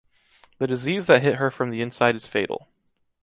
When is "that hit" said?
1.05-1.35